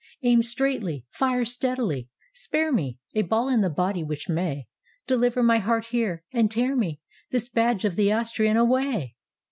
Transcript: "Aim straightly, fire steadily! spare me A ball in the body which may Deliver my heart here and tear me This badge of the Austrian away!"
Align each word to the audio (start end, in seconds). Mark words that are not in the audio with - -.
"Aim 0.23 0.41
straightly, 0.41 1.05
fire 1.11 1.45
steadily! 1.45 2.09
spare 2.33 2.71
me 2.73 2.97
A 3.13 3.21
ball 3.21 3.49
in 3.49 3.61
the 3.61 3.69
body 3.69 4.03
which 4.03 4.27
may 4.27 4.65
Deliver 5.05 5.43
my 5.43 5.59
heart 5.59 5.89
here 5.89 6.23
and 6.33 6.49
tear 6.49 6.75
me 6.75 6.99
This 7.29 7.49
badge 7.49 7.85
of 7.85 7.95
the 7.95 8.11
Austrian 8.11 8.57
away!" 8.57 9.15